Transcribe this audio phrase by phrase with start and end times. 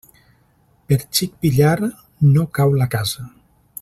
[0.91, 1.75] Per xic pillar
[2.31, 3.29] no cau la casa.